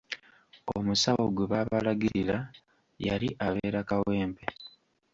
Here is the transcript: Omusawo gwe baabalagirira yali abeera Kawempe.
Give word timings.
Omusawo 0.77 1.23
gwe 1.35 1.45
baabalagirira 1.51 2.37
yali 3.05 3.29
abeera 3.45 3.81
Kawempe. 3.89 4.45